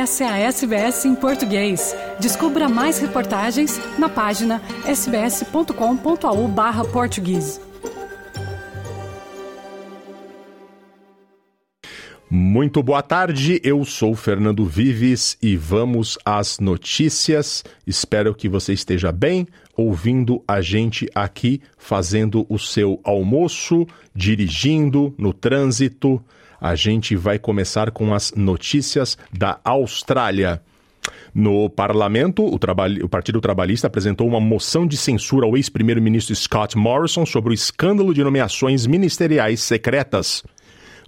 Essa 0.00 0.24
é 0.24 0.28
a 0.28 0.38
SBS 0.38 1.04
em 1.04 1.14
português. 1.14 1.94
Descubra 2.18 2.70
mais 2.70 2.98
reportagens 2.98 3.78
na 3.98 4.08
página 4.08 4.62
sbs.com.au/português. 4.86 7.60
Muito 12.30 12.82
boa 12.82 13.02
tarde, 13.02 13.60
eu 13.62 13.84
sou 13.84 14.14
Fernando 14.14 14.64
Vives 14.64 15.36
e 15.42 15.54
vamos 15.54 16.16
às 16.24 16.58
notícias. 16.58 17.62
Espero 17.86 18.34
que 18.34 18.48
você 18.48 18.72
esteja 18.72 19.12
bem 19.12 19.46
ouvindo 19.76 20.42
a 20.48 20.62
gente 20.62 21.10
aqui 21.14 21.60
fazendo 21.76 22.46
o 22.48 22.58
seu 22.58 22.98
almoço, 23.04 23.86
dirigindo 24.14 25.14
no 25.18 25.34
trânsito. 25.34 26.24
A 26.60 26.74
gente 26.74 27.16
vai 27.16 27.38
começar 27.38 27.90
com 27.90 28.12
as 28.12 28.32
notícias 28.36 29.16
da 29.32 29.58
Austrália. 29.64 30.60
No 31.34 31.70
parlamento, 31.70 32.42
o, 32.42 32.56
o, 32.56 33.08
Partido 33.08 33.40
Trabalhista 33.40 33.86
apresentou 33.86 34.26
uma 34.26 34.40
moção 34.40 34.86
de 34.86 34.96
censura 34.96 35.46
ao 35.46 35.56
ex-primeiro-ministro 35.56 36.34
Scott 36.34 36.76
Morrison 36.76 37.24
sobre 37.24 37.52
o 37.52 37.54
escândalo 37.54 38.12
de 38.12 38.22
nomeações 38.22 38.86
ministeriais 38.86 39.60
secretas. 39.60 40.42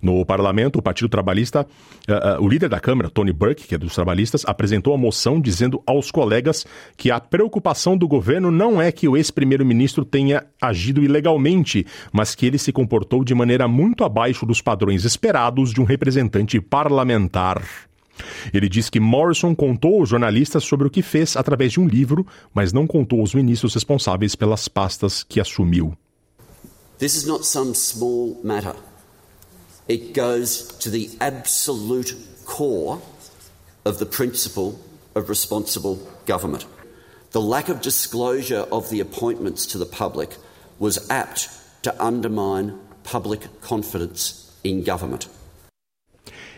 No 0.02 0.27
parlamento, 0.27 0.80
o 0.80 0.83
Partido 0.83 1.09
Trabalhista, 1.09 1.65
uh, 2.09 2.41
uh, 2.41 2.45
o 2.45 2.48
líder 2.48 2.69
da 2.69 2.80
Câmara, 2.80 3.09
Tony 3.09 3.33
Burke, 3.33 3.69
que 3.69 3.74
é 3.77 3.79
dos 3.79 3.95
trabalhistas, 3.95 4.42
apresentou 4.45 4.92
a 4.92 4.98
moção 4.98 5.41
dizendo 5.41 5.80
aos 5.87 6.11
colegas 6.11 6.66
que 6.97 7.09
a 7.09 7.20
preocupação 7.20 7.97
do 7.97 8.09
governo 8.09 8.51
não 8.51 8.83
é 8.83 8.91
que 8.91 9.06
o 9.06 9.16
ex-primeiro-ministro 9.16 10.05
tenha 10.05 10.45
agido 10.61 11.05
ilegalmente, 11.05 11.87
mas 12.12 12.34
que 12.34 12.45
ele 12.45 12.59
se 12.59 12.73
comportou 12.73 13.23
de 13.23 13.33
maneira 13.33 13.69
muito 13.69 14.02
abaixo 14.02 14.45
dos 14.45 14.61
padrões 14.61 15.05
esperados 15.05 15.73
de 15.73 15.80
um 15.80 15.84
representante 15.84 16.61
parlamentar. 16.61 17.62
Ele 18.53 18.69
diz 18.69 18.91
que 18.91 18.98
Morrison 18.98 19.55
contou 19.55 20.00
aos 20.00 20.08
jornalistas 20.08 20.64
sobre 20.64 20.89
o 20.89 20.91
que 20.91 21.00
fez 21.00 21.36
através 21.36 21.73
de 21.73 21.80
um 21.80 21.86
livro, 21.86 22.27
mas 22.53 22.73
não 22.73 22.89
contou 22.89 23.20
aos 23.20 23.34
ministros 23.34 23.75
responsáveis 23.75 24.34
pelas 24.34 24.67
pastas 24.67 25.23
que 25.23 25.41
assumiu. 25.41 25.97
This 26.98 27.14
is 27.14 27.27
not 27.27 27.47
some 27.47 27.75
small 27.75 28.41
matter. 28.45 28.75
It 29.93 30.15
goes 30.15 30.69
to 30.79 30.89
the 30.89 31.11
absolute 31.21 32.17
core 32.47 33.03
of 33.85 33.98
the 33.98 34.07
principle 34.07 34.81
of 35.15 35.29
responsible 35.29 35.97
government. 36.25 36.65
The 37.33 37.43
lack 37.43 37.69
of 37.69 37.83
disclosure 37.83 38.67
of 38.73 38.89
the 38.89 39.01
appointments 39.01 39.67
to 39.67 39.77
the 39.77 39.85
public 39.85 40.39
was 40.79 41.11
apt 41.11 41.51
to 41.83 42.03
undermine 42.03 42.81
public 43.05 43.61
confidence 43.61 44.51
in 44.65 44.83
government. 44.83 45.29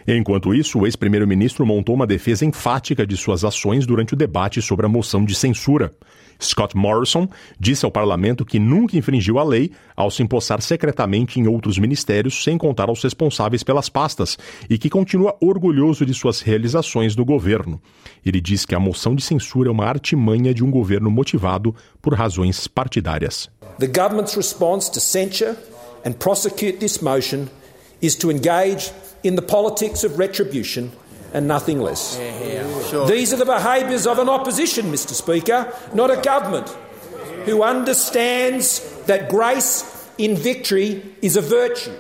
Enquanto 0.06 0.55
isso, 0.55 0.78
o 0.78 0.86
ex-primeiro-ministro 0.86 1.64
montou 1.64 1.94
uma 1.94 2.06
defesa 2.06 2.44
enfática 2.44 3.06
de 3.06 3.16
suas 3.16 3.42
ações 3.42 3.86
durante 3.86 4.12
o 4.12 4.16
debate 4.16 4.60
sobre 4.60 4.84
a 4.84 4.88
moção 4.88 5.24
de 5.24 5.34
censura. 5.34 5.91
Scott 6.41 6.77
Morrison 6.77 7.28
disse 7.58 7.84
ao 7.84 7.91
parlamento 7.91 8.44
que 8.44 8.58
nunca 8.58 8.98
infringiu 8.98 9.38
a 9.38 9.44
lei 9.44 9.70
ao 9.97 10.10
se 10.10 10.22
empossar 10.22 10.60
secretamente 10.60 11.41
em 11.41 11.47
outros 11.47 11.78
ministérios 11.78 12.42
sem 12.42 12.58
contar 12.58 12.88
aos 12.88 13.02
responsáveis 13.02 13.62
pelas 13.62 13.88
pastas 13.88 14.36
e 14.69 14.77
que 14.77 14.91
continua 14.91 15.36
orgulhoso 15.41 16.05
de 16.05 16.12
suas 16.12 16.41
realizações 16.41 17.16
no 17.16 17.25
governo. 17.25 17.80
Ele 18.27 18.41
diz 18.41 18.66
que 18.66 18.75
a 18.75 18.80
moção 18.80 19.14
de 19.14 19.22
censura 19.22 19.69
é 19.69 19.72
uma 19.72 19.86
artimanha 19.86 20.52
de 20.52 20.64
um 20.64 20.70
governo 20.70 21.10
motivado 21.10 21.75
por 22.02 22.14
razões 22.14 22.66
partidárias. 22.66 23.48
The 23.78 23.86
government's 23.86 24.36
response 24.36 24.91
to 24.92 25.00
censure 25.00 25.56
and 26.05 26.12
prosecute 26.12 26.78
this 26.78 27.00
motion 27.00 27.47
is 28.05 28.16
to 28.16 28.30
engage 28.30 28.91
in 29.22 29.34
the 29.34 29.42
politics 29.42 30.05
of 30.05 30.19
retribution 30.19 30.92
and 31.33 31.48
nothing 31.48 31.80
less. 31.80 32.19
Yeah, 32.19 32.44
yeah, 32.44 32.83
sure. 32.84 33.06
These 33.06 33.33
are 33.33 33.36
the 33.36 33.47
behaviours 33.47 34.06
of 34.06 34.19
an 34.19 34.28
opposition, 34.28 34.87
Mr. 34.87 35.12
Speaker, 35.12 35.72
not 35.94 36.10
a 36.10 36.20
government 36.20 36.69
who 37.47 37.62
understands 37.62 38.81
that 39.06 39.28
grace 39.28 39.84
in 40.19 40.37
victory 40.37 41.03
is 41.22 41.37
a 41.37 41.41
virtue. 41.41 41.97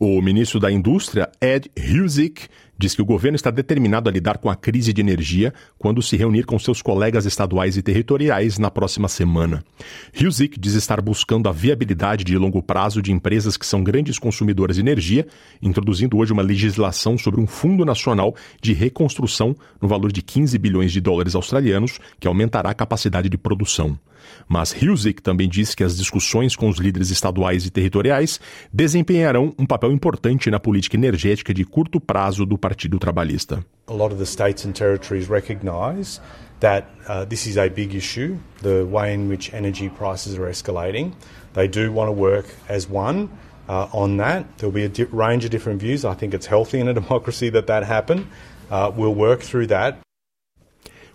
O 0.00 0.20
ministro 0.20 0.60
da 0.60 0.68
Indústria, 0.68 1.30
Ed 1.42 1.68
Husick, 1.76 2.48
diz 2.80 2.94
que 2.94 3.02
o 3.02 3.04
governo 3.04 3.36
está 3.36 3.50
determinado 3.50 4.08
a 4.08 4.12
lidar 4.12 4.38
com 4.38 4.48
a 4.48 4.56
crise 4.56 4.90
de 4.90 5.02
energia 5.02 5.52
quando 5.78 6.00
se 6.00 6.16
reunir 6.16 6.44
com 6.44 6.58
seus 6.58 6.80
colegas 6.80 7.26
estaduais 7.26 7.76
e 7.76 7.82
territoriais 7.82 8.58
na 8.58 8.70
próxima 8.70 9.06
semana. 9.06 9.62
Husick 10.18 10.58
diz 10.58 10.72
estar 10.72 10.98
buscando 11.02 11.46
a 11.46 11.52
viabilidade 11.52 12.24
de 12.24 12.38
longo 12.38 12.62
prazo 12.62 13.02
de 13.02 13.12
empresas 13.12 13.58
que 13.58 13.66
são 13.66 13.84
grandes 13.84 14.18
consumidoras 14.18 14.76
de 14.76 14.82
energia, 14.82 15.26
introduzindo 15.60 16.16
hoje 16.16 16.32
uma 16.32 16.42
legislação 16.42 17.18
sobre 17.18 17.38
um 17.38 17.46
fundo 17.46 17.84
nacional 17.84 18.34
de 18.62 18.72
reconstrução 18.72 19.54
no 19.78 19.86
valor 19.86 20.10
de 20.10 20.22
15 20.22 20.56
bilhões 20.56 20.90
de 20.90 21.02
dólares 21.02 21.34
australianos, 21.34 21.98
que 22.18 22.26
aumentará 22.26 22.70
a 22.70 22.74
capacidade 22.74 23.28
de 23.28 23.36
produção. 23.36 23.98
Mas 24.48 24.74
Husick 24.74 25.22
também 25.22 25.48
disse 25.48 25.76
que 25.76 25.84
as 25.84 25.96
discussões 25.96 26.56
com 26.56 26.68
os 26.68 26.78
líderes 26.78 27.10
estaduais 27.10 27.66
e 27.66 27.70
territoriais 27.70 28.40
desempenharão 28.72 29.54
um 29.58 29.66
papel 29.66 29.92
importante 29.92 30.50
na 30.50 30.58
política 30.58 30.96
energética 30.96 31.52
de 31.52 31.64
curto 31.64 32.00
prazo 32.00 32.44
do 32.44 32.58
Partido 32.58 32.98
Trabalhista. 32.98 33.64
A 33.86 33.92
lot 33.92 34.12
of 34.12 34.18
the 34.18 34.26
states 34.26 34.64
and 34.64 34.72
territories 34.72 35.28
recognize 35.28 36.20
that 36.60 36.86
uh, 37.08 37.24
this 37.26 37.46
is 37.46 37.56
a 37.56 37.68
big 37.68 37.96
issue, 37.96 38.36
the 38.62 38.84
way 38.84 39.14
in 39.14 39.28
which 39.28 39.52
energy 39.54 39.88
prices 39.88 40.38
are 40.38 40.48
escalating. 40.48 41.12
They 41.54 41.68
do 41.68 41.92
want 41.92 42.08
to 42.08 42.12
work 42.12 42.46
as 42.68 42.88
one. 42.88 43.28
Uh, 43.68 43.86
on 43.92 44.16
that. 44.16 44.44
There'll 44.58 44.72
be 44.72 44.84
a 44.84 45.06
range 45.12 45.44
of 45.44 45.52
different 45.52 45.80
views. 45.80 46.04
I 46.04 46.14
think 46.14 46.34
it's 46.34 46.46
healthy 46.46 46.80
in 46.80 46.88
a 46.88 46.94
democracy 47.00 47.50
that 47.50 47.68
that 47.68 47.84
happen. 47.84 48.26
Uh, 48.68 48.90
we'll 48.92 49.14
work 49.14 49.42
through 49.42 49.68
that. 49.68 50.00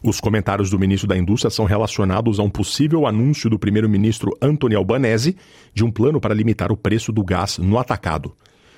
Os 0.06 0.20
comentários 0.20 0.70
do 0.70 0.78
ministro 0.78 1.08
da 1.08 1.18
Indústria 1.18 1.50
são 1.50 1.66
relacionados 1.66 2.40
a 2.40 2.44
um 2.44 2.50
possível 2.50 3.08
anúncio 3.08 3.50
do 3.50 3.58
primeiro-ministro 3.58 4.38
Anthony 4.40 4.76
Albanese 4.76 5.36
de 5.74 5.84
um 5.84 5.90
plano 5.90 6.22
para 6.22 6.32
limitar 6.32 6.72
o 6.72 6.78
preço 6.78 7.12
do 7.12 7.24
gás 7.24 7.58
no 7.58 7.80
atacado. 7.80 8.32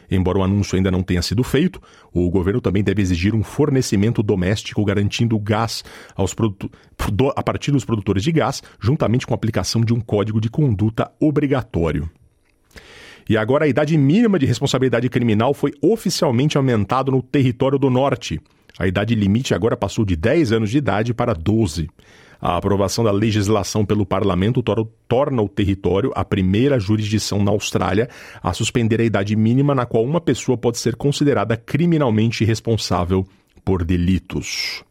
Embora 0.09 0.37
o 0.37 0.43
anúncio 0.43 0.77
ainda 0.77 0.89
não 0.89 1.03
tenha 1.03 1.21
sido 1.21 1.43
feito, 1.43 1.81
o 2.13 2.29
governo 2.29 2.61
também 2.61 2.81
deve 2.81 3.01
exigir 3.01 3.35
um 3.35 3.43
fornecimento 3.43 4.23
doméstico 4.23 4.85
garantindo 4.85 5.37
gás 5.37 5.83
aos 6.15 6.33
a 7.35 7.43
partir 7.43 7.71
dos 7.73 7.83
produtores 7.83 8.23
de 8.23 8.31
gás, 8.31 8.63
juntamente 8.79 9.27
com 9.27 9.33
a 9.33 9.35
aplicação 9.35 9.81
de 9.81 9.93
um 9.93 9.99
código 9.99 10.39
de 10.39 10.49
conduta 10.49 11.11
obrigatório. 11.19 12.09
E 13.27 13.35
agora 13.35 13.65
a 13.65 13.67
idade 13.67 13.97
mínima 13.97 14.39
de 14.39 14.45
responsabilidade 14.45 15.09
criminal 15.09 15.53
foi 15.53 15.73
oficialmente 15.81 16.55
aumentada 16.55 17.11
no 17.11 17.21
território 17.21 17.77
do 17.77 17.89
norte. 17.89 18.39
A 18.79 18.87
idade 18.87 19.15
limite 19.15 19.53
agora 19.53 19.75
passou 19.75 20.05
de 20.05 20.15
10 20.15 20.51
anos 20.51 20.69
de 20.69 20.77
idade 20.77 21.13
para 21.13 21.33
12. 21.33 21.89
A 22.39 22.57
aprovação 22.57 23.03
da 23.03 23.11
legislação 23.11 23.83
pelo 23.83 24.05
parlamento 24.05 24.63
torna 25.07 25.41
o 25.41 25.49
território 25.49 26.11
a 26.15 26.23
primeira 26.23 26.79
jurisdição 26.79 27.43
na 27.43 27.51
Austrália 27.51 28.07
a 28.43 28.53
suspender 28.53 29.01
a 29.01 29.03
idade 29.03 29.35
mínima 29.35 29.73
na 29.73 29.85
qual 29.85 30.03
uma 30.03 30.21
pessoa 30.21 30.57
pode 30.57 30.77
ser 30.77 30.95
considerada 30.95 31.57
criminalmente 31.57 32.45
responsável 32.45 33.25
por 33.65 33.83
delitos. 33.83 34.83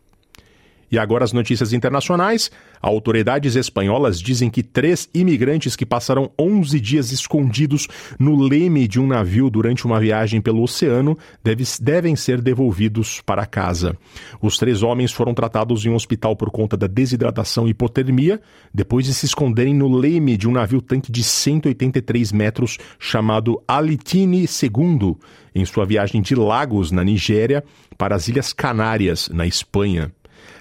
E 0.91 0.99
agora 0.99 1.25
as 1.25 1.33
notícias 1.33 1.73
internacionais. 1.73 2.51
Autoridades 2.81 3.57
espanholas 3.57 4.21
dizem 4.21 4.49
que 4.49 4.63
três 4.63 5.09
imigrantes 5.13 5.75
que 5.75 5.85
passaram 5.85 6.31
11 6.39 6.79
dias 6.79 7.11
escondidos 7.11 7.89
no 8.19 8.41
leme 8.41 8.87
de 8.87 9.01
um 9.01 9.07
navio 9.07 9.51
durante 9.51 9.85
uma 9.85 9.99
viagem 9.99 10.41
pelo 10.41 10.63
oceano 10.63 11.19
deve, 11.43 11.65
devem 11.81 12.15
ser 12.15 12.41
devolvidos 12.41 13.21
para 13.21 13.47
casa. 13.47 13.97
Os 14.41 14.57
três 14.59 14.83
homens 14.83 15.13
foram 15.13 15.35
tratados 15.35 15.85
em 15.85 15.91
um 15.91 15.95
hospital 15.95 16.37
por 16.37 16.51
conta 16.51 16.77
da 16.77 16.87
desidratação 16.87 17.67
e 17.67 17.71
hipotermia, 17.71 18.41
depois 18.73 19.07
de 19.07 19.15
se 19.15 19.27
esconderem 19.27 19.75
no 19.75 19.89
leme 19.89 20.37
de 20.37 20.49
um 20.49 20.53
navio-tanque 20.53 21.11
de 21.11 21.25
183 21.25 22.33
metros 22.33 22.79
chamado 22.99 23.61
Alitine 23.67 24.45
II, 24.45 25.17
em 25.55 25.65
sua 25.65 25.85
viagem 25.85 26.23
de 26.23 26.35
Lagos, 26.35 26.93
na 26.93 27.03
Nigéria, 27.03 27.65
para 27.97 28.15
as 28.15 28.29
Ilhas 28.29 28.53
Canárias, 28.53 29.29
na 29.33 29.47
Espanha. 29.47 30.13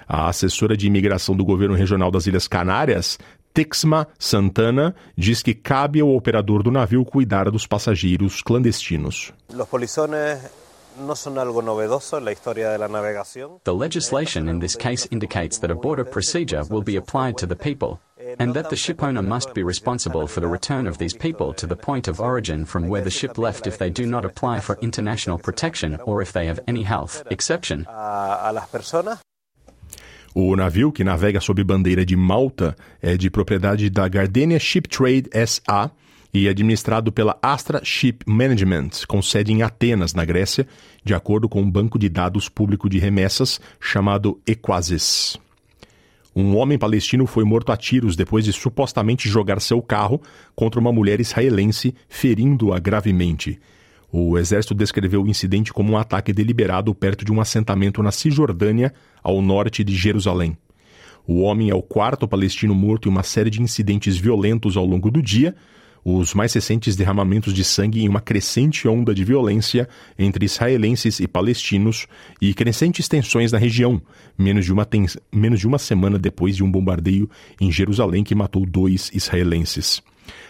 A 0.08 0.28
assessora 0.28 0.76
de 0.76 0.86
imigração 0.86 1.36
do 1.36 1.44
governo 1.44 1.74
regional 1.74 2.10
das 2.10 2.26
Ilhas 2.26 2.46
Canárias, 2.48 3.18
Texma 3.52 4.06
Santana, 4.18 4.94
diz 5.16 5.42
que 5.42 5.54
cabe 5.54 6.00
ao 6.00 6.14
operador 6.14 6.62
do 6.62 6.70
navio 6.70 7.04
cuidar 7.04 7.50
dos 7.50 7.66
passageiros 7.66 8.42
clandestinos. 8.42 9.32
The 13.64 13.74
legislation 13.74 14.48
in 14.48 14.58
this 14.60 14.74
case 14.74 15.06
indicates 15.10 15.58
that 15.58 15.70
a 15.70 15.74
border 15.74 16.04
procedure 16.04 16.64
will 16.70 16.82
be 16.82 16.96
applied 16.96 17.36
to 17.38 17.46
the 17.46 17.56
people 17.56 18.00
and 18.38 18.54
that 18.54 18.70
the 18.70 18.76
ship 18.76 19.02
owner 19.02 19.22
must 19.22 19.52
be 19.52 19.62
responsible 19.62 20.26
for 20.26 20.40
the 20.40 20.48
return 20.48 20.86
of 20.86 20.96
these 20.96 21.12
people 21.12 21.52
to 21.54 21.66
the 21.66 21.76
point 21.76 22.08
of 22.08 22.18
origin 22.18 22.64
from 22.64 22.88
where 22.88 23.02
the 23.02 23.10
ship 23.10 23.36
left 23.36 23.66
if 23.66 23.76
they 23.76 23.90
do 23.90 24.06
not 24.06 24.24
apply 24.24 24.60
for 24.60 24.78
international 24.80 25.38
protection 25.38 25.98
or 26.06 26.22
if 26.22 26.32
they 26.32 26.46
have 26.46 26.60
any 26.66 26.82
health 26.82 27.22
exception. 27.30 27.86
O 30.38 30.54
navio, 30.54 30.92
que 30.92 31.02
navega 31.02 31.40
sob 31.40 31.64
bandeira 31.64 32.04
de 32.04 32.14
Malta, 32.14 32.76
é 33.00 33.16
de 33.16 33.30
propriedade 33.30 33.88
da 33.88 34.06
Gardenia 34.06 34.58
Ship 34.58 34.86
Trade 34.86 35.30
SA 35.46 35.90
e 36.30 36.46
administrado 36.46 37.10
pela 37.10 37.38
Astra 37.40 37.80
Ship 37.82 38.18
Management, 38.26 38.90
com 39.08 39.22
sede 39.22 39.54
em 39.54 39.62
Atenas, 39.62 40.12
na 40.12 40.26
Grécia, 40.26 40.68
de 41.02 41.14
acordo 41.14 41.48
com 41.48 41.62
um 41.62 41.70
banco 41.70 41.98
de 41.98 42.10
dados 42.10 42.50
público 42.50 42.86
de 42.86 42.98
remessas 42.98 43.58
chamado 43.80 44.38
Equasis. 44.46 45.38
Um 46.34 46.54
homem 46.54 46.76
palestino 46.76 47.26
foi 47.26 47.44
morto 47.44 47.72
a 47.72 47.76
tiros 47.78 48.14
depois 48.14 48.44
de 48.44 48.52
supostamente 48.52 49.30
jogar 49.30 49.58
seu 49.58 49.80
carro 49.80 50.20
contra 50.54 50.78
uma 50.78 50.92
mulher 50.92 51.18
israelense, 51.18 51.94
ferindo-a 52.10 52.78
gravemente. 52.78 53.58
O 54.12 54.38
exército 54.38 54.74
descreveu 54.74 55.22
o 55.22 55.28
incidente 55.28 55.72
como 55.72 55.92
um 55.92 55.96
ataque 55.96 56.32
deliberado 56.32 56.94
perto 56.94 57.24
de 57.24 57.32
um 57.32 57.40
assentamento 57.40 58.02
na 58.02 58.12
Cisjordânia, 58.12 58.92
ao 59.22 59.42
norte 59.42 59.82
de 59.82 59.94
Jerusalém. 59.94 60.56
O 61.26 61.40
homem 61.40 61.70
é 61.70 61.74
o 61.74 61.82
quarto 61.82 62.28
palestino 62.28 62.74
morto 62.74 63.08
em 63.08 63.12
uma 63.12 63.24
série 63.24 63.50
de 63.50 63.60
incidentes 63.60 64.16
violentos 64.16 64.76
ao 64.76 64.86
longo 64.86 65.10
do 65.10 65.20
dia, 65.20 65.54
os 66.08 66.34
mais 66.34 66.52
recentes 66.52 66.94
derramamentos 66.94 67.52
de 67.52 67.64
sangue 67.64 68.04
em 68.04 68.08
uma 68.08 68.20
crescente 68.20 68.86
onda 68.86 69.12
de 69.12 69.24
violência 69.24 69.88
entre 70.16 70.44
israelenses 70.44 71.18
e 71.18 71.26
palestinos 71.26 72.06
e 72.40 72.54
crescentes 72.54 73.08
tensões 73.08 73.50
na 73.50 73.58
região, 73.58 74.00
menos 74.38 74.64
de 74.64 74.72
uma, 74.72 74.86
menos 75.32 75.58
de 75.58 75.66
uma 75.66 75.78
semana 75.78 76.16
depois 76.16 76.54
de 76.54 76.62
um 76.62 76.70
bombardeio 76.70 77.28
em 77.60 77.72
Jerusalém 77.72 78.22
que 78.22 78.36
matou 78.36 78.64
dois 78.64 79.10
israelenses. 79.12 80.00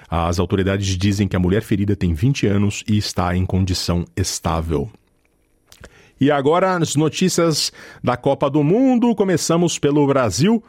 As 0.08 0.38
autoridades 0.38 0.96
dizem 0.96 1.26
que 1.26 1.36
a 1.36 1.40
mulher 1.40 1.62
ferida 1.62 1.96
tem 1.96 2.14
20 2.14 2.46
anos 2.46 2.84
e 2.86 2.96
está 2.96 3.36
em 3.36 3.44
condição 3.44 4.04
estável. 4.16 4.90
E 6.20 6.30
agora 6.30 6.76
as 6.76 6.96
notícias 6.96 7.72
da 8.02 8.16
Copa 8.16 8.48
do 8.48 8.62
Mundo. 8.64 9.14
Começamos 9.14 9.78
pelo 9.78 10.06
Brasil. 10.06 10.62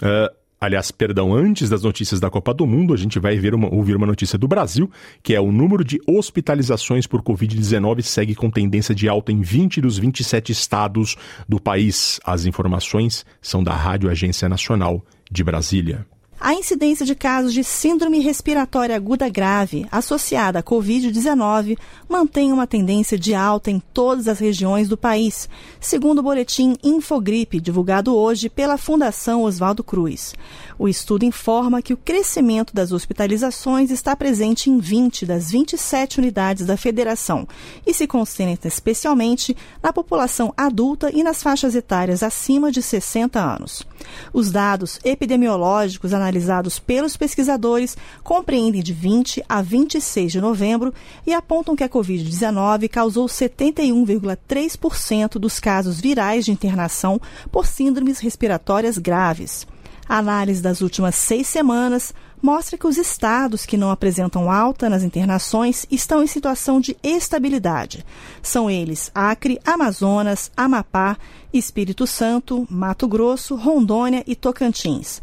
Uh, 0.00 0.46
Aliás, 0.58 0.90
perdão, 0.90 1.34
antes 1.34 1.68
das 1.68 1.82
notícias 1.82 2.18
da 2.18 2.30
Copa 2.30 2.54
do 2.54 2.66
Mundo, 2.66 2.94
a 2.94 2.96
gente 2.96 3.18
vai 3.18 3.36
ver 3.36 3.54
uma, 3.54 3.72
ouvir 3.72 3.94
uma 3.94 4.06
notícia 4.06 4.38
do 4.38 4.48
Brasil, 4.48 4.90
que 5.22 5.34
é 5.34 5.40
o 5.40 5.52
número 5.52 5.84
de 5.84 6.00
hospitalizações 6.06 7.06
por 7.06 7.22
Covid-19 7.22 8.00
segue 8.00 8.34
com 8.34 8.50
tendência 8.50 8.94
de 8.94 9.06
alta 9.06 9.30
em 9.30 9.42
20 9.42 9.82
dos 9.82 9.98
27 9.98 10.52
estados 10.52 11.14
do 11.46 11.60
país. 11.60 12.18
As 12.24 12.46
informações 12.46 13.26
são 13.40 13.62
da 13.62 13.74
Rádio 13.74 14.08
Agência 14.08 14.48
Nacional 14.48 15.04
de 15.30 15.44
Brasília. 15.44 16.06
A 16.38 16.52
incidência 16.52 17.04
de 17.06 17.14
casos 17.14 17.54
de 17.54 17.64
síndrome 17.64 18.18
respiratória 18.18 18.94
aguda 18.94 19.26
grave 19.26 19.86
associada 19.90 20.58
à 20.58 20.62
Covid-19 20.62 21.78
mantém 22.06 22.52
uma 22.52 22.66
tendência 22.66 23.18
de 23.18 23.34
alta 23.34 23.70
em 23.70 23.80
todas 23.80 24.28
as 24.28 24.38
regiões 24.38 24.86
do 24.86 24.98
país, 24.98 25.48
segundo 25.80 26.18
o 26.18 26.22
boletim 26.22 26.76
Infogripe, 26.84 27.58
divulgado 27.58 28.14
hoje 28.14 28.50
pela 28.50 28.76
Fundação 28.76 29.44
Oswaldo 29.44 29.82
Cruz. 29.82 30.34
O 30.78 30.86
estudo 30.86 31.24
informa 31.24 31.80
que 31.80 31.94
o 31.94 31.96
crescimento 31.96 32.74
das 32.74 32.92
hospitalizações 32.92 33.90
está 33.90 34.14
presente 34.14 34.68
em 34.68 34.78
20 34.78 35.24
das 35.24 35.50
27 35.50 36.18
unidades 36.18 36.66
da 36.66 36.76
federação 36.76 37.48
e 37.86 37.94
se 37.94 38.06
concentra 38.06 38.68
especialmente 38.68 39.56
na 39.82 39.90
população 39.90 40.52
adulta 40.54 41.10
e 41.10 41.22
nas 41.22 41.42
faixas 41.42 41.74
etárias 41.74 42.22
acima 42.22 42.70
de 42.70 42.82
60 42.82 43.40
anos. 43.40 43.86
Os 44.34 44.50
dados 44.50 45.00
epidemiológicos 45.02 46.12
analisados 46.12 46.25
pelos 46.86 47.16
pesquisadores 47.16 47.96
compreendem 48.22 48.82
de 48.82 48.92
20 48.92 49.42
a 49.48 49.62
26 49.62 50.32
de 50.32 50.40
novembro 50.40 50.92
e 51.26 51.32
apontam 51.32 51.74
que 51.76 51.84
a 51.84 51.88
Covid-19 51.88 52.88
causou 52.88 53.26
71,3% 53.26 55.38
dos 55.38 55.60
casos 55.60 56.00
virais 56.00 56.44
de 56.44 56.50
internação 56.52 57.20
por 57.50 57.66
síndromes 57.66 58.18
respiratórias 58.18 58.98
graves. 58.98 59.66
A 60.08 60.18
análise 60.18 60.62
das 60.62 60.82
últimas 60.82 61.16
seis 61.16 61.48
semanas 61.48 62.14
mostra 62.40 62.78
que 62.78 62.86
os 62.86 62.96
estados 62.96 63.66
que 63.66 63.76
não 63.76 63.90
apresentam 63.90 64.50
alta 64.50 64.88
nas 64.88 65.02
internações 65.02 65.84
estão 65.90 66.22
em 66.22 66.28
situação 66.28 66.80
de 66.80 66.96
estabilidade. 67.02 68.06
São 68.40 68.70
eles 68.70 69.10
Acre, 69.12 69.58
Amazonas, 69.64 70.50
Amapá, 70.56 71.16
Espírito 71.52 72.06
Santo, 72.06 72.66
Mato 72.70 73.08
Grosso, 73.08 73.56
Rondônia 73.56 74.22
e 74.26 74.36
Tocantins. 74.36 75.20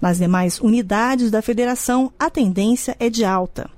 Nas 0.00 0.18
demais 0.18 0.60
unidades 0.60 1.30
da 1.30 1.42
federação, 1.42 2.12
a 2.18 2.30
tendência 2.30 2.96
é 3.00 3.10
de 3.10 3.24
alta. 3.24 3.68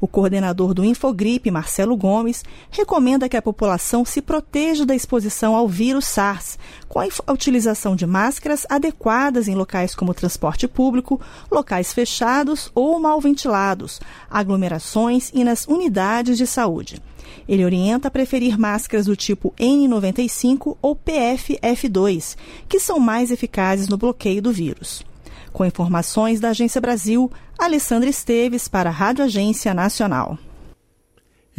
O 0.00 0.06
coordenador 0.06 0.74
do 0.74 0.84
Infogripe, 0.84 1.50
Marcelo 1.50 1.96
Gomes, 1.96 2.44
recomenda 2.70 3.28
que 3.28 3.36
a 3.36 3.42
população 3.42 4.04
se 4.04 4.22
proteja 4.22 4.86
da 4.86 4.94
exposição 4.94 5.56
ao 5.56 5.66
vírus 5.66 6.06
SARS, 6.06 6.56
com 6.88 7.00
a 7.00 7.32
utilização 7.32 7.96
de 7.96 8.06
máscaras 8.06 8.64
adequadas 8.68 9.48
em 9.48 9.56
locais 9.56 9.96
como 9.96 10.14
transporte 10.14 10.68
público, 10.68 11.20
locais 11.50 11.92
fechados 11.92 12.70
ou 12.74 12.98
mal 13.00 13.20
ventilados, 13.20 14.00
aglomerações 14.30 15.32
e 15.34 15.42
nas 15.42 15.66
unidades 15.66 16.38
de 16.38 16.46
saúde. 16.46 17.02
Ele 17.48 17.64
orienta 17.64 18.06
a 18.08 18.10
preferir 18.10 18.58
máscaras 18.58 19.06
do 19.06 19.16
tipo 19.16 19.52
N95 19.58 20.76
ou 20.80 20.94
PFF2, 20.94 22.36
que 22.68 22.78
são 22.78 23.00
mais 23.00 23.32
eficazes 23.32 23.88
no 23.88 23.96
bloqueio 23.96 24.40
do 24.40 24.52
vírus. 24.52 25.04
Com 25.52 25.64
informações 25.64 26.40
da 26.40 26.50
Agência 26.50 26.80
Brasil, 26.80 27.30
Alessandra 27.58 28.08
Esteves 28.08 28.68
para 28.68 28.90
a 28.90 28.92
Rádio 28.92 29.24
Agência 29.24 29.74
Nacional. 29.74 30.38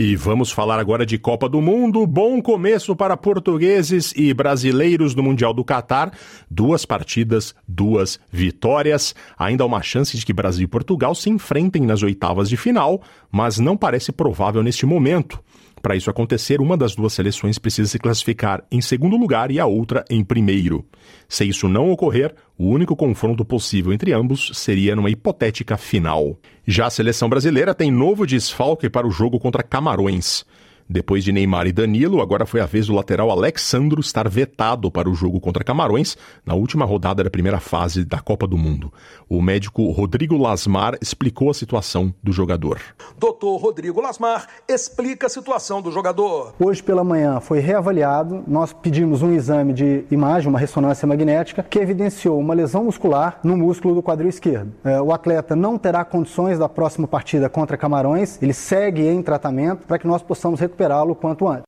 E 0.02 0.16
vamos 0.16 0.50
falar 0.50 0.80
agora 0.80 1.06
de 1.06 1.18
Copa 1.18 1.50
do 1.50 1.60
Mundo. 1.60 2.08
Bom 2.08 2.42
começo 2.42 2.96
para 2.96 3.18
portugueses 3.18 4.14
e 4.16 4.34
brasileiros 4.34 5.14
no 5.14 5.22
Mundial 5.22 5.54
do 5.54 5.62
Catar. 5.62 6.14
Duas 6.50 6.86
partidas, 6.86 7.54
duas 7.68 8.18
vitórias. 8.32 9.14
Ainda 9.38 9.66
há 9.66 9.68
uma 9.68 9.82
chance 9.82 10.18
de 10.18 10.26
que 10.26 10.32
Brasil 10.32 10.64
e 10.64 10.68
Portugal 10.68 11.14
se 11.14 11.30
enfrentem 11.30 11.82
nas 11.82 12.02
oitavas 12.02 12.48
de 12.48 12.56
final, 12.56 13.02
mas 13.30 13.60
não 13.60 13.76
parece 13.76 14.14
provável 14.14 14.64
neste 14.64 14.86
momento. 14.86 15.38
Para 15.82 15.96
isso 15.96 16.10
acontecer, 16.10 16.60
uma 16.60 16.76
das 16.76 16.96
duas 16.96 17.14
seleções 17.14 17.58
precisa 17.58 17.90
se 17.90 17.98
classificar 17.98 18.64
em 18.72 18.82
segundo 18.82 19.16
lugar 19.16 19.50
e 19.52 19.60
a 19.60 19.66
outra 19.66 20.04
em 20.10 20.24
primeiro. 20.24 20.86
Se 21.28 21.46
isso 21.46 21.70
não 21.70 21.90
ocorrer, 21.92 22.34
o 22.58 22.66
único 22.70 22.96
confronto 22.96 23.46
possível 23.46 23.94
entre 23.94 24.14
ambos 24.14 24.52
seria 24.54 24.96
numa 24.96 25.10
hipotética 25.10 25.78
final. 25.78 26.38
Já 26.66 26.88
a 26.88 26.90
seleção 26.90 27.30
brasileira 27.30 27.74
tem 27.74 27.92
novo 27.92 28.26
desfalque 28.26 28.90
para 28.90 29.08
o 29.08 29.12
jogo 29.12 29.40
contra 29.40 29.64
Camarões. 29.64 30.46
Depois 30.92 31.24
de 31.24 31.32
Neymar 31.32 31.68
e 31.68 31.72
Danilo, 31.72 32.20
agora 32.20 32.48
foi 32.48 32.62
a 32.62 32.66
vez 32.66 32.88
do 32.88 32.96
lateral 32.96 33.30
Alexandro 33.30 34.02
estar 34.02 34.28
vetado 34.28 34.90
para 34.90 35.08
o 35.08 35.14
jogo 35.14 35.40
contra 35.40 35.64
Camarões 35.64 36.18
na 36.44 36.56
última 36.56 36.84
rodada 36.84 37.24
da 37.24 37.30
primeira 37.30 37.60
fase 37.60 38.04
da 38.04 38.18
Copa 38.18 38.48
do 38.48 38.58
Mundo. 38.58 38.92
O 39.30 39.40
médico 39.40 39.92
Rodrigo 39.92 40.36
Lasmar 40.36 40.98
explicou 41.00 41.52
a 41.52 41.54
situação 41.54 42.12
do 42.24 42.32
jogador. 42.32 42.82
Doutor 43.20 43.58
Rodrigo 43.58 44.02
Lasmar 44.02 44.48
explica 44.68 45.28
a 45.28 45.30
situação 45.30 45.80
do 45.80 45.92
jogador. 45.92 46.56
Hoje 46.60 46.82
pela 46.82 47.04
manhã 47.04 47.40
foi 47.40 47.60
reavaliado, 47.60 48.44
nós 48.48 48.74
pedimos 48.74 49.22
um 49.22 49.32
exame 49.32 49.74
de 49.74 50.06
imagem, 50.10 50.50
uma 50.50 50.58
ressonância 50.58 51.08
magnética, 51.08 51.62
que 51.62 51.78
evidenciou 51.78 52.40
uma 52.40 52.56
lesão 52.56 52.86
muscular 52.86 53.40
no 53.44 53.56
músculo 53.56 53.94
do 53.94 54.02
quadril 54.02 54.30
esquerdo. 54.30 54.74
É, 54.84 55.00
o 55.00 55.14
atleta 55.14 55.56
não 55.56 55.78
terá 55.78 56.04
condições 56.04 56.58
da 56.58 56.68
próxima 56.68 57.08
partida 57.08 57.48
contra 57.48 57.78
Camarões, 57.78 58.42
ele 58.42 58.54
segue 58.54 59.08
em 59.08 59.22
tratamento 59.22 59.86
para 59.86 60.00
que 60.00 60.08
nós 60.08 60.24
possamos 60.24 60.60
recuperar 60.60 60.79
recuperá-lo 60.80 61.16
quanto 61.16 61.48
antes. 61.48 61.64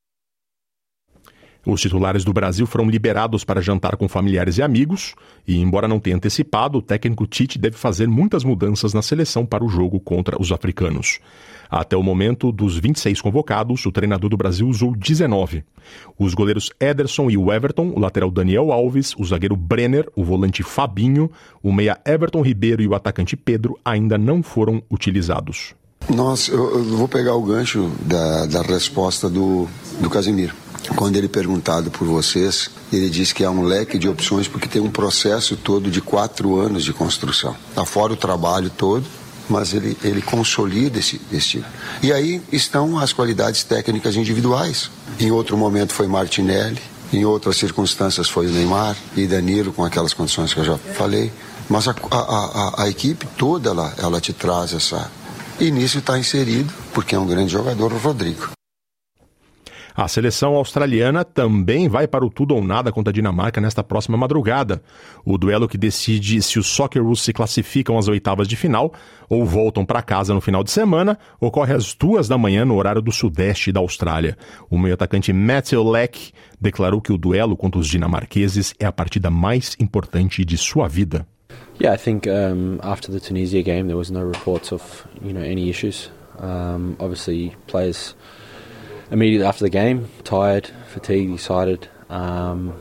Os 1.64 1.80
titulares 1.80 2.24
do 2.24 2.34
Brasil 2.34 2.66
foram 2.66 2.90
liberados 2.90 3.44
para 3.44 3.62
jantar 3.62 3.96
com 3.96 4.10
familiares 4.10 4.58
e 4.58 4.64
amigos, 4.64 5.14
e 5.48 5.60
embora 5.60 5.88
não 5.88 6.00
tenha 6.00 6.16
antecipado, 6.16 6.80
o 6.80 6.82
técnico 6.82 7.28
Tite 7.28 7.60
deve 7.60 7.78
fazer 7.78 8.08
muitas 8.08 8.44
mudanças 8.44 8.96
na 8.96 9.02
seleção 9.04 9.46
para 9.46 9.64
o 9.64 9.70
jogo 9.70 10.00
contra 10.00 10.42
os 10.42 10.52
africanos. 10.52 11.20
Até 11.70 11.96
o 11.96 12.02
momento, 12.02 12.52
dos 12.52 12.80
26 12.80 13.22
convocados, 13.22 13.86
o 13.86 13.92
treinador 13.92 14.32
do 14.32 14.38
Brasil 14.38 14.68
usou 14.68 14.96
19. 14.96 15.64
Os 16.18 16.34
goleiros 16.34 16.72
Ederson 16.80 17.30
e 17.30 17.38
o 17.38 17.54
Everton, 17.54 17.94
o 17.96 18.00
lateral 18.00 18.32
Daniel 18.32 18.72
Alves, 18.72 19.16
o 19.16 19.24
zagueiro 19.24 19.56
Brenner, 19.56 20.10
o 20.16 20.24
volante 20.24 20.64
Fabinho, 20.64 21.30
o 21.62 21.72
meia 21.72 22.02
Everton 22.04 22.42
Ribeiro 22.42 22.82
e 22.82 22.88
o 22.88 22.96
atacante 22.96 23.38
Pedro 23.38 23.78
ainda 23.86 24.18
não 24.18 24.42
foram 24.42 24.82
utilizados. 24.90 25.76
Nossa, 26.10 26.52
eu, 26.52 26.78
eu 26.78 26.84
vou 26.98 27.08
pegar 27.08 27.36
o 27.36 27.42
gancho 27.42 27.92
da, 28.02 28.46
da 28.46 28.62
resposta 28.62 29.30
do, 29.30 29.68
do 30.00 30.10
Casimiro. 30.10 30.54
Quando 30.96 31.16
ele 31.16 31.28
perguntado 31.28 31.92
por 31.92 32.08
vocês, 32.08 32.70
ele 32.92 33.10
disse 33.10 33.34
que 33.34 33.44
há 33.44 33.52
um 33.52 33.64
leque 33.64 33.98
de 33.98 34.10
opções 34.10 34.48
porque 34.48 34.68
tem 34.68 34.82
um 34.82 34.90
processo 34.90 35.56
todo 35.56 35.90
de 35.90 36.02
quatro 36.02 36.60
anos 36.60 36.84
de 36.84 36.92
construção. 36.92 37.56
Tá 37.74 37.86
fora 37.86 38.14
o 38.14 38.18
trabalho 38.18 38.70
todo, 38.70 39.06
mas 39.48 39.74
ele, 39.74 39.98
ele 40.04 40.22
consolida 40.22 41.00
esse, 41.00 41.22
esse 41.32 41.48
tipo. 41.48 41.66
E 42.02 42.12
aí 42.12 42.42
estão 42.52 42.98
as 42.98 43.14
qualidades 43.14 43.64
técnicas 43.64 44.16
individuais. 44.16 44.90
Em 45.20 45.32
outro 45.32 45.56
momento 45.56 45.94
foi 45.94 46.08
Martinelli, 46.08 46.82
em 47.14 47.26
outras 47.26 47.58
circunstâncias 47.58 48.30
foi 48.30 48.48
o 48.48 48.52
Neymar 48.52 48.96
e 49.16 49.28
Danilo, 49.28 49.72
com 49.72 49.84
aquelas 49.84 50.14
condições 50.14 50.54
que 50.54 50.60
eu 50.60 50.66
já 50.66 50.78
falei. 50.78 51.32
Mas 51.70 51.88
a, 51.88 51.96
a, 52.10 52.18
a, 52.18 52.84
a 52.84 52.90
equipe 52.90 53.26
toda 53.38 53.70
ela, 53.70 53.94
ela 53.98 54.20
te 54.20 54.34
traz 54.34 54.74
essa, 54.74 55.10
e 55.62 55.70
nisso 55.70 56.00
está 56.00 56.18
inserido, 56.18 56.74
porque 56.92 57.14
é 57.14 57.20
um 57.20 57.28
grande 57.28 57.52
jogador, 57.52 57.94
o 57.94 57.98
Rodrigo. 58.00 58.50
A 59.94 60.08
seleção 60.08 60.56
australiana 60.56 61.24
também 61.24 61.88
vai 61.88 62.08
para 62.08 62.26
o 62.26 62.30
tudo 62.32 62.56
ou 62.56 62.64
nada 62.64 62.92
contra 62.92 63.12
a 63.12 63.14
Dinamarca 63.14 63.62
nesta 63.62 63.84
próxima 63.84 64.18
madrugada. 64.18 64.82
O 65.24 65.38
duelo 65.38 65.68
que 65.68 65.78
decide 65.78 66.42
se 66.42 66.58
os 66.58 66.66
Socceroos 66.66 67.22
se 67.22 67.32
classificam 67.32 67.96
às 67.96 68.08
oitavas 68.08 68.48
de 68.48 68.56
final 68.56 68.92
ou 69.30 69.46
voltam 69.46 69.86
para 69.86 70.02
casa 70.02 70.34
no 70.34 70.42
final 70.42 70.64
de 70.64 70.72
semana 70.72 71.20
ocorre 71.40 71.76
às 71.76 71.94
duas 71.94 72.28
da 72.28 72.40
manhã 72.40 72.66
no 72.66 72.78
horário 72.78 73.02
do 73.02 73.12
sudeste 73.12 73.72
da 73.72 73.82
Austrália. 73.82 74.36
O 74.68 74.80
meio 74.80 74.96
atacante 74.96 75.32
Matthew 75.32 75.84
Leck 75.84 76.32
declarou 76.60 77.00
que 77.02 77.14
o 77.14 77.18
duelo 77.18 77.56
contra 77.56 77.80
os 77.80 77.88
dinamarqueses 77.88 78.74
é 78.80 78.86
a 78.88 78.92
partida 78.92 79.30
mais 79.30 79.76
importante 79.80 80.44
de 80.44 80.58
sua 80.58 80.88
vida. 80.88 81.28
Yeah, 81.82 81.94
I 81.94 81.98
think 81.98 82.28
um, 82.28 82.80
after 82.84 83.12
the 83.12 83.20
Tunisia 83.20 83.64
game 83.64 83.88
there 83.88 83.98
was 83.98 84.12
no 84.12 84.22
reports 84.22 84.72
of 84.72 85.08
you 85.20 85.34
know 85.34 85.42
any 85.42 85.68
issues. 85.68 86.12
Um, 86.38 86.96
obviously, 87.00 87.56
players 87.66 88.14
immediately 89.10 89.48
after 89.48 89.66
the 89.66 89.72
game, 89.72 90.08
tired, 90.24 90.70
fatigued, 90.90 91.34
excited. 91.34 91.88
Um, 92.08 92.76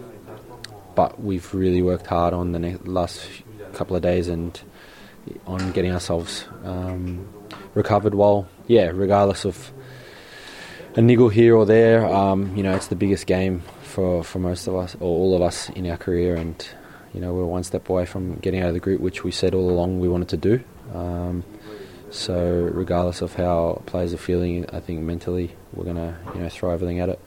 but 0.94 1.18
we've 1.18 1.54
really 1.54 1.80
worked 1.80 2.08
hard 2.08 2.34
on 2.34 2.52
the 2.52 2.78
last 2.84 3.26
couple 3.72 3.96
of 3.96 4.02
days 4.02 4.28
and 4.28 4.60
on 5.46 5.72
getting 5.72 5.92
ourselves 5.92 6.44
um, 6.64 7.26
recovered. 7.72 8.12
While 8.12 8.48
yeah, 8.66 8.90
regardless 8.92 9.46
of 9.46 9.72
a 10.94 11.00
niggle 11.00 11.30
here 11.30 11.56
or 11.56 11.64
there, 11.64 12.04
um, 12.04 12.54
you 12.54 12.62
know, 12.62 12.76
it's 12.76 12.88
the 12.88 12.96
biggest 12.96 13.24
game 13.26 13.62
for 13.80 14.22
for 14.22 14.40
most 14.40 14.66
of 14.66 14.76
us 14.76 14.94
or 14.96 15.08
all 15.08 15.34
of 15.34 15.40
us 15.40 15.70
in 15.70 15.90
our 15.90 15.96
career, 15.96 16.36
and 16.36 16.68
you 17.12 17.20
know, 17.20 17.34
we're 17.34 17.44
one 17.44 17.64
step 17.64 17.88
away 17.88 18.06
from 18.06 18.36
getting 18.36 18.60
out 18.60 18.68
of 18.68 18.74
the 18.74 18.80
group, 18.80 19.00
which 19.00 19.24
we 19.24 19.30
said 19.30 19.54
all 19.54 19.68
along 19.70 20.00
we 20.00 20.08
wanted 20.08 20.28
to 20.28 20.36
do. 20.36 20.60
Um, 20.94 21.44
so, 22.10 22.68
regardless 22.72 23.22
of 23.22 23.34
how 23.34 23.82
players 23.86 24.12
are 24.12 24.18
feeling, 24.18 24.66
I 24.72 24.80
think 24.80 25.00
mentally 25.00 25.54
we're 25.72 25.84
going 25.84 25.96
to 25.96 26.16
you 26.34 26.40
know, 26.40 26.48
throw 26.48 26.70
everything 26.70 27.00
at 27.00 27.08
it. 27.08 27.18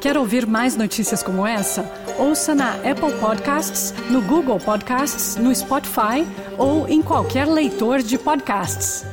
Quer 0.00 0.16
ouvir 0.18 0.46
mais 0.46 0.76
notícias 0.76 1.20
como 1.20 1.44
essa? 1.44 1.84
Ouça 2.18 2.54
na 2.54 2.74
Apple 2.88 3.12
Podcasts, 3.18 3.92
no 4.08 4.22
Google 4.22 4.60
Podcasts, 4.60 5.34
no 5.36 5.50
Spotify 5.52 6.24
ou 6.56 6.86
em 6.86 7.02
qualquer 7.02 7.48
leitor 7.48 8.02
de 8.02 8.16
podcasts. 8.16 9.04